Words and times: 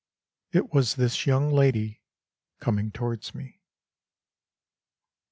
It 0.51 0.73
was 0.73 0.95
this 0.95 1.27
young 1.27 1.51
lady 1.51 2.01
Coming 2.59 2.89
towards 2.89 3.35
me. 3.35 3.61